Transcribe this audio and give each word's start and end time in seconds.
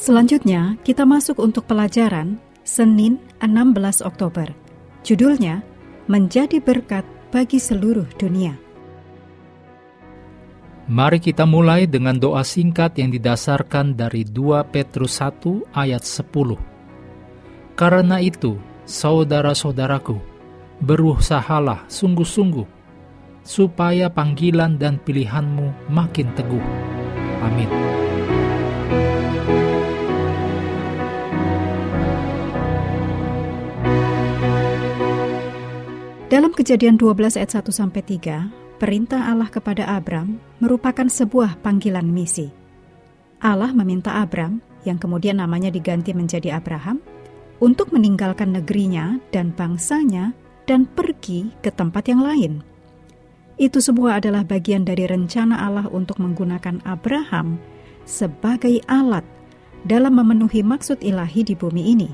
Selanjutnya, 0.00 0.80
kita 0.80 1.04
masuk 1.04 1.36
untuk 1.44 1.68
pelajaran 1.68 2.40
Senin 2.64 3.20
16 3.44 4.00
Oktober. 4.00 4.48
Judulnya, 5.04 5.60
Menjadi 6.08 6.56
Berkat 6.56 7.04
Bagi 7.28 7.60
Seluruh 7.60 8.08
Dunia. 8.16 8.56
Mari 10.88 11.20
kita 11.20 11.44
mulai 11.44 11.84
dengan 11.84 12.16
doa 12.16 12.40
singkat 12.40 12.96
yang 12.96 13.12
didasarkan 13.12 13.92
dari 13.92 14.24
2 14.24 14.72
Petrus 14.72 15.20
1 15.20 15.68
ayat 15.76 16.00
10. 16.00 16.56
Karena 17.76 18.24
itu, 18.24 18.56
saudara-saudaraku, 18.88 20.16
berusahalah 20.80 21.84
sungguh-sungguh, 21.92 22.64
supaya 23.44 24.08
panggilan 24.08 24.80
dan 24.80 24.96
pilihanmu 24.96 25.92
makin 25.92 26.32
teguh. 26.32 26.64
Amin. 27.44 27.68
Dalam 36.30 36.54
kejadian 36.54 36.94
12 36.94 37.42
ayat 37.42 37.58
1 37.58 37.74
sampai 37.74 38.06
3, 38.06 38.78
perintah 38.78 39.34
Allah 39.34 39.50
kepada 39.50 39.82
Abram 39.82 40.38
merupakan 40.62 41.10
sebuah 41.10 41.58
panggilan 41.58 42.06
misi. 42.06 42.54
Allah 43.42 43.74
meminta 43.74 44.14
Abram, 44.14 44.62
yang 44.86 44.94
kemudian 44.94 45.42
namanya 45.42 45.74
diganti 45.74 46.14
menjadi 46.14 46.54
Abraham, 46.54 47.02
untuk 47.58 47.90
meninggalkan 47.90 48.54
negerinya 48.54 49.18
dan 49.34 49.50
bangsanya 49.50 50.30
dan 50.70 50.86
pergi 50.86 51.50
ke 51.66 51.74
tempat 51.74 52.06
yang 52.06 52.22
lain. 52.22 52.62
Itu 53.58 53.82
semua 53.82 54.22
adalah 54.22 54.46
bagian 54.46 54.86
dari 54.86 55.10
rencana 55.10 55.58
Allah 55.58 55.90
untuk 55.90 56.22
menggunakan 56.22 56.78
Abraham 56.86 57.58
sebagai 58.06 58.78
alat 58.86 59.26
dalam 59.82 60.14
memenuhi 60.14 60.62
maksud 60.62 61.02
ilahi 61.02 61.42
di 61.42 61.58
bumi 61.58 61.90
ini. 61.90 62.10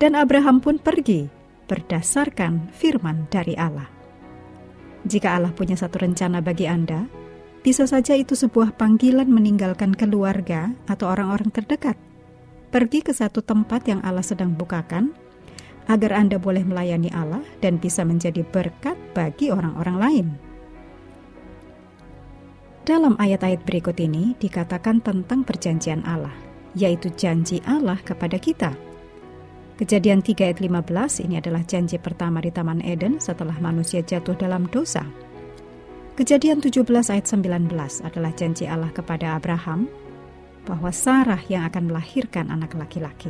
Dan 0.00 0.16
Abraham 0.16 0.64
pun 0.64 0.80
pergi 0.80 1.35
berdasarkan 1.66 2.70
firman 2.70 3.26
dari 3.28 3.58
Allah. 3.58 3.90
Jika 5.06 5.38
Allah 5.38 5.54
punya 5.54 5.78
satu 5.78 6.02
rencana 6.02 6.42
bagi 6.42 6.66
Anda, 6.66 7.06
bisa 7.62 7.86
saja 7.86 8.14
itu 8.14 8.34
sebuah 8.34 8.74
panggilan 8.78 9.26
meninggalkan 9.26 9.94
keluarga 9.94 10.74
atau 10.86 11.10
orang-orang 11.10 11.50
terdekat. 11.50 11.98
Pergi 12.70 13.02
ke 13.02 13.14
satu 13.14 13.42
tempat 13.42 13.86
yang 13.86 14.02
Allah 14.02 14.26
sedang 14.26 14.54
bukakan, 14.54 15.14
agar 15.86 16.18
Anda 16.18 16.42
boleh 16.42 16.66
melayani 16.66 17.10
Allah 17.14 17.42
dan 17.62 17.78
bisa 17.78 18.02
menjadi 18.02 18.42
berkat 18.42 18.98
bagi 19.14 19.54
orang-orang 19.54 19.96
lain. 19.98 20.26
Dalam 22.86 23.18
ayat-ayat 23.18 23.66
berikut 23.66 23.98
ini 23.98 24.38
dikatakan 24.38 25.02
tentang 25.02 25.42
perjanjian 25.42 26.06
Allah, 26.06 26.34
yaitu 26.74 27.10
janji 27.14 27.62
Allah 27.66 27.98
kepada 28.02 28.38
kita– 28.38 28.74
Kejadian 29.76 30.24
3 30.24 30.40
ayat 30.40 30.58
15 30.64 31.28
ini 31.28 31.36
adalah 31.36 31.60
janji 31.60 32.00
pertama 32.00 32.40
di 32.40 32.48
Taman 32.48 32.80
Eden 32.80 33.20
setelah 33.20 33.60
manusia 33.60 34.00
jatuh 34.00 34.32
dalam 34.32 34.64
dosa. 34.72 35.04
Kejadian 36.16 36.64
17 36.64 36.80
ayat 37.12 37.28
19 37.28 37.76
adalah 38.00 38.32
janji 38.32 38.64
Allah 38.64 38.88
kepada 38.88 39.36
Abraham 39.36 39.84
bahwa 40.64 40.88
Sarah 40.88 41.44
yang 41.52 41.68
akan 41.68 41.92
melahirkan 41.92 42.48
anak 42.48 42.72
laki-laki. 42.72 43.28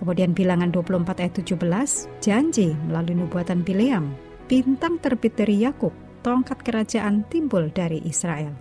Kemudian 0.00 0.32
bilangan 0.32 0.72
24 0.72 1.20
ayat 1.20 1.34
17, 1.36 2.08
janji 2.24 2.72
melalui 2.88 3.12
nubuatan 3.12 3.60
Bileam, 3.60 4.16
bintang 4.48 5.04
terbit 5.04 5.36
dari 5.36 5.68
Yakub, 5.68 5.92
tongkat 6.24 6.64
kerajaan 6.64 7.28
timbul 7.28 7.68
dari 7.68 8.00
Israel. 8.08 8.56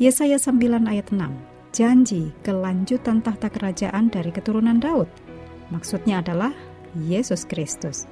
Yesaya 0.00 0.40
9 0.40 0.88
ayat 0.88 1.12
6, 1.12 1.20
janji 1.76 2.32
kelanjutan 2.40 3.20
tahta 3.20 3.52
kerajaan 3.52 4.08
dari 4.08 4.32
keturunan 4.32 4.80
Daud 4.80 5.12
Maksudnya 5.72 6.20
adalah 6.20 6.52
Yesus 6.92 7.48
Kristus. 7.48 8.04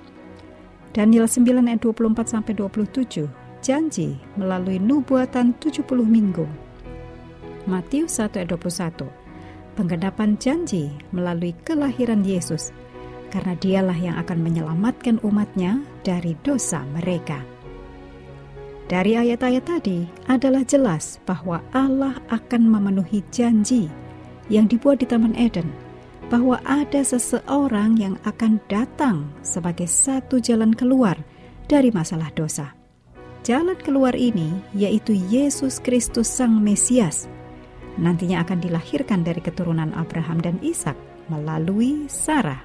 Daniel 0.97 1.29
9 1.29 1.45
ayat 1.69 1.85
24 1.85 2.25
sampai 2.25 2.57
27 2.57 3.29
janji 3.61 4.17
melalui 4.35 4.81
nubuatan 4.81 5.53
70 5.61 5.85
minggu. 6.03 6.49
Matius 7.69 8.17
1 8.17 8.41
ayat 8.41 8.49
21 8.57 9.07
penggenapan 9.79 10.35
janji 10.41 10.91
melalui 11.15 11.55
kelahiran 11.63 12.25
Yesus 12.25 12.75
karena 13.31 13.55
dialah 13.55 13.95
yang 13.95 14.19
akan 14.19 14.43
menyelamatkan 14.43 15.23
umatnya 15.23 15.79
dari 16.03 16.35
dosa 16.43 16.83
mereka. 16.91 17.39
Dari 18.91 19.15
ayat-ayat 19.15 19.65
tadi 19.71 20.11
adalah 20.27 20.67
jelas 20.67 21.23
bahwa 21.23 21.63
Allah 21.71 22.19
akan 22.27 22.67
memenuhi 22.67 23.23
janji 23.31 23.87
yang 24.51 24.67
dibuat 24.67 24.99
di 24.99 25.07
Taman 25.07 25.39
Eden 25.39 25.90
bahwa 26.31 26.63
ada 26.63 27.03
seseorang 27.03 27.99
yang 27.99 28.15
akan 28.23 28.63
datang 28.71 29.27
sebagai 29.43 29.91
satu 29.91 30.39
jalan 30.39 30.71
keluar 30.71 31.19
dari 31.67 31.91
masalah 31.91 32.31
dosa. 32.39 32.71
Jalan 33.43 33.75
keluar 33.83 34.15
ini 34.15 34.55
yaitu 34.71 35.13
Yesus 35.13 35.83
Kristus 35.83 36.31
Sang 36.31 36.63
Mesias. 36.63 37.27
Nantinya 37.99 38.47
akan 38.47 38.63
dilahirkan 38.63 39.27
dari 39.27 39.43
keturunan 39.43 39.91
Abraham 39.99 40.39
dan 40.39 40.57
Ishak 40.63 40.95
melalui 41.27 42.07
Sarah. 42.07 42.63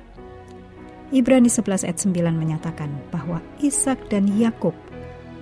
Ibrani 1.09 1.49
11 1.49 1.89
ayat 1.89 1.97
9 2.01 2.37
menyatakan 2.37 2.93
bahwa 3.09 3.41
Ishak 3.65 4.13
dan 4.13 4.29
Yakub 4.37 4.77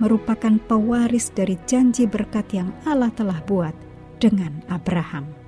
merupakan 0.00 0.56
pewaris 0.64 1.28
dari 1.30 1.60
janji 1.68 2.08
berkat 2.08 2.48
yang 2.56 2.72
Allah 2.88 3.12
telah 3.12 3.38
buat 3.44 3.76
dengan 4.18 4.64
Abraham. 4.72 5.43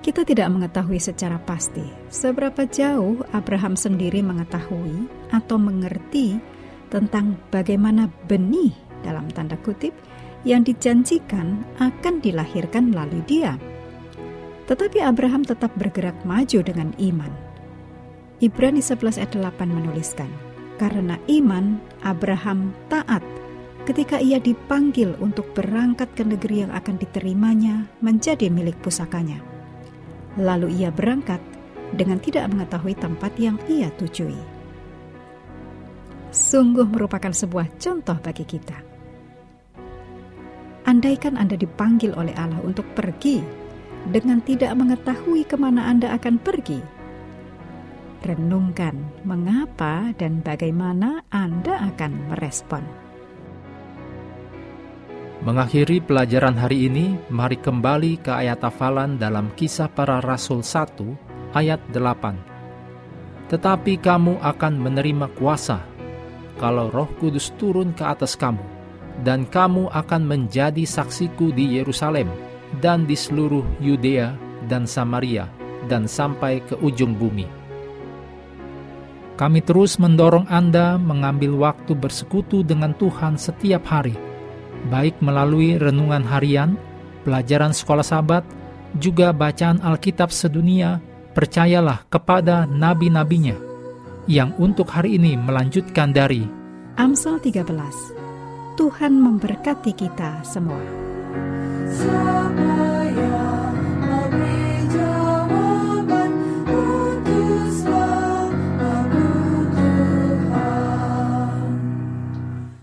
Kita 0.00 0.24
tidak 0.24 0.48
mengetahui 0.48 0.96
secara 0.96 1.36
pasti 1.44 1.84
seberapa 2.08 2.64
jauh 2.64 3.20
Abraham 3.36 3.76
sendiri 3.76 4.24
mengetahui 4.24 5.04
atau 5.28 5.60
mengerti 5.60 6.40
tentang 6.88 7.36
bagaimana 7.52 8.08
benih 8.24 8.72
dalam 9.04 9.28
tanda 9.28 9.60
kutip 9.60 9.92
yang 10.48 10.64
dijanjikan 10.64 11.68
akan 11.76 12.16
dilahirkan 12.24 12.88
melalui 12.88 13.20
dia. 13.28 13.60
Tetapi 14.72 15.04
Abraham 15.04 15.44
tetap 15.44 15.68
bergerak 15.76 16.16
maju 16.24 16.64
dengan 16.64 16.96
iman. 16.96 17.32
Ibrani 18.40 18.80
11 18.80 19.20
ayat 19.20 19.36
8 19.36 19.68
menuliskan, 19.68 20.32
Karena 20.80 21.20
iman, 21.28 21.76
Abraham 22.00 22.72
taat 22.88 23.20
ketika 23.84 24.16
ia 24.16 24.40
dipanggil 24.40 25.12
untuk 25.20 25.52
berangkat 25.52 26.08
ke 26.16 26.24
negeri 26.24 26.64
yang 26.64 26.72
akan 26.72 26.96
diterimanya 26.96 27.84
menjadi 28.00 28.48
milik 28.48 28.80
pusakanya 28.80 29.49
Lalu 30.38 30.82
ia 30.82 30.94
berangkat 30.94 31.42
dengan 31.90 32.22
tidak 32.22 32.46
mengetahui 32.54 32.94
tempat 32.94 33.34
yang 33.40 33.58
ia 33.66 33.90
tujui. 33.98 34.38
Sungguh 36.30 36.86
merupakan 36.86 37.34
sebuah 37.34 37.74
contoh 37.82 38.14
bagi 38.22 38.46
kita. 38.46 38.78
Andaikan 40.86 41.34
Anda 41.34 41.58
dipanggil 41.58 42.14
oleh 42.14 42.34
Allah 42.38 42.62
untuk 42.62 42.86
pergi 42.94 43.42
dengan 44.06 44.38
tidak 44.42 44.74
mengetahui 44.78 45.44
ke 45.44 45.58
mana 45.58 45.90
Anda 45.90 46.14
akan 46.16 46.40
pergi, 46.40 46.80
renungkan 48.24 48.96
mengapa 49.26 50.14
dan 50.16 50.40
bagaimana 50.40 51.26
Anda 51.28 51.90
akan 51.92 52.32
merespon. 52.32 53.09
Mengakhiri 55.40 56.04
pelajaran 56.04 56.52
hari 56.52 56.84
ini, 56.92 57.16
mari 57.32 57.56
kembali 57.56 58.20
ke 58.20 58.28
ayat 58.28 58.60
hafalan 58.60 59.16
dalam 59.16 59.48
kisah 59.56 59.88
para 59.88 60.20
rasul 60.20 60.60
1 60.60 61.00
ayat 61.56 61.80
8. 61.96 63.48
Tetapi 63.48 64.04
kamu 64.04 64.36
akan 64.36 64.74
menerima 64.76 65.32
kuasa 65.40 65.80
kalau 66.60 66.92
roh 66.92 67.08
kudus 67.16 67.56
turun 67.56 67.96
ke 67.96 68.04
atas 68.04 68.36
kamu, 68.36 68.60
dan 69.24 69.48
kamu 69.48 69.88
akan 69.88 70.28
menjadi 70.28 70.84
saksiku 70.84 71.56
di 71.56 71.80
Yerusalem 71.80 72.28
dan 72.84 73.08
di 73.08 73.16
seluruh 73.16 73.64
Yudea 73.80 74.36
dan 74.68 74.84
Samaria 74.84 75.48
dan 75.88 76.04
sampai 76.04 76.60
ke 76.68 76.76
ujung 76.84 77.16
bumi. 77.16 77.48
Kami 79.40 79.64
terus 79.64 79.96
mendorong 79.96 80.44
Anda 80.52 81.00
mengambil 81.00 81.56
waktu 81.56 81.96
bersekutu 81.96 82.60
dengan 82.60 82.92
Tuhan 82.92 83.40
setiap 83.40 83.88
hari– 83.88 84.12
baik 84.88 85.20
melalui 85.20 85.76
renungan 85.76 86.24
harian, 86.24 86.80
pelajaran 87.26 87.76
sekolah 87.76 88.06
sahabat, 88.06 88.46
juga 88.96 89.30
bacaan 89.36 89.78
Alkitab 89.84 90.32
sedunia, 90.32 90.98
percayalah 91.36 92.06
kepada 92.08 92.64
nabi-nabinya 92.64 93.54
yang 94.30 94.54
untuk 94.58 94.90
hari 94.90 95.18
ini 95.18 95.34
melanjutkan 95.34 96.14
dari 96.14 96.46
Amsal 96.98 97.40
13. 97.42 97.66
Tuhan 98.78 99.12
memberkati 99.18 99.92
kita 99.92 100.40
semua. 100.46 100.80